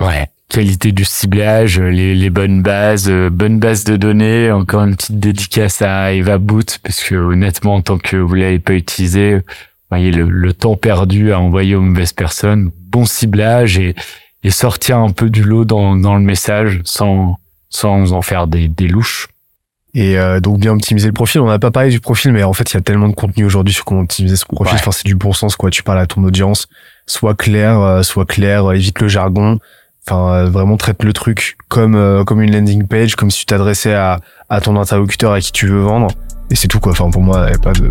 Ouais. 0.00 0.28
Qualité 0.48 0.92
du 0.92 1.04
ciblage, 1.04 1.80
les, 1.80 2.14
les 2.14 2.30
bonnes 2.30 2.62
bases, 2.62 3.08
euh, 3.08 3.30
bonnes 3.30 3.58
bases 3.58 3.84
de 3.84 3.96
données. 3.96 4.52
Encore 4.52 4.84
une 4.84 4.94
petite 4.94 5.18
dédicace 5.18 5.82
à 5.82 6.12
Eva 6.12 6.38
Boot, 6.38 6.78
parce 6.84 7.02
que 7.02 7.16
honnêtement, 7.16 7.74
en 7.74 7.82
tant 7.82 7.98
que 7.98 8.16
vous 8.16 8.34
l'avez 8.34 8.60
pas 8.60 8.74
utilisé, 8.74 9.40
voyez, 9.90 10.10
le, 10.10 10.28
le, 10.28 10.52
temps 10.52 10.76
perdu 10.76 11.32
à 11.32 11.40
envoyer 11.40 11.74
aux 11.74 11.80
mauvaises 11.80 12.12
personnes, 12.12 12.70
bon 12.90 13.04
ciblage 13.04 13.78
et, 13.78 13.94
et 14.42 14.50
sortir 14.50 14.98
un 14.98 15.10
peu 15.10 15.30
du 15.30 15.42
lot 15.42 15.64
dans, 15.64 15.96
dans 15.96 16.16
le 16.16 16.22
message 16.22 16.80
sans, 16.84 17.38
sans 17.68 18.12
en 18.12 18.22
faire 18.22 18.46
des, 18.46 18.68
des 18.68 18.88
louches. 18.88 19.28
Et 19.94 20.18
euh, 20.18 20.40
donc 20.40 20.58
bien 20.58 20.72
optimiser 20.72 21.06
le 21.06 21.14
profil. 21.14 21.40
On 21.40 21.46
n'a 21.46 21.58
pas 21.58 21.70
parlé 21.70 21.90
du 21.90 22.00
profil, 22.00 22.32
mais 22.32 22.42
en 22.42 22.52
fait, 22.52 22.70
il 22.72 22.74
y 22.74 22.76
a 22.76 22.82
tellement 22.82 23.08
de 23.08 23.14
contenu 23.14 23.44
aujourd'hui 23.44 23.72
sur 23.72 23.84
comment 23.86 24.02
optimiser 24.02 24.36
son 24.36 24.46
profil. 24.48 24.74
Enfin, 24.74 24.92
c'est 24.92 25.06
du 25.06 25.14
bon 25.14 25.32
sens, 25.32 25.56
quoi. 25.56 25.70
Tu 25.70 25.82
parles 25.82 26.00
à 26.00 26.06
ton 26.06 26.22
audience, 26.22 26.68
soit 27.06 27.34
clair, 27.34 27.80
euh, 27.80 28.02
soit 28.02 28.26
clair, 28.26 28.70
évite 28.72 29.00
le 29.00 29.08
jargon. 29.08 29.58
Enfin, 30.06 30.44
vraiment 30.44 30.76
traite 30.76 31.02
le 31.02 31.12
truc 31.12 31.56
comme 31.68 32.24
comme 32.24 32.40
une 32.40 32.54
landing 32.54 32.86
page, 32.86 33.16
comme 33.16 33.30
si 33.30 33.40
tu 33.40 33.46
t'adressais 33.46 33.94
à 33.94 34.20
à 34.48 34.60
ton 34.60 34.76
interlocuteur 34.76 35.32
à 35.32 35.40
qui 35.40 35.50
tu 35.50 35.66
veux 35.66 35.80
vendre. 35.80 36.08
Et 36.50 36.54
c'est 36.54 36.68
tout, 36.68 36.78
quoi. 36.78 36.92
Enfin, 36.92 37.10
pour 37.10 37.22
moi, 37.22 37.46
il 37.46 37.50
n'y 37.50 37.56
a 37.56 37.58
pas 37.58 37.72
de 37.72 37.90